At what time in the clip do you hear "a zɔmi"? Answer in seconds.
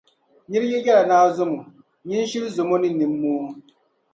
1.25-1.57